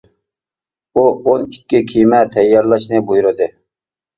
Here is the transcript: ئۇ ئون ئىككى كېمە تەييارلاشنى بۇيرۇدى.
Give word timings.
ئۇ 0.95 1.03
ئون 1.09 1.45
ئىككى 1.49 1.83
كېمە 1.91 2.25
تەييارلاشنى 2.37 3.07
بۇيرۇدى. 3.13 3.53